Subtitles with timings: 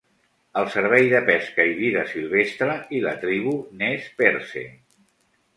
[0.61, 4.69] El Servei de pesca i vida silvestre i la tribu Nez Perce.